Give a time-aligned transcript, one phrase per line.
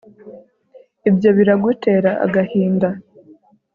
[1.09, 2.89] Ibyo biragutera agahinda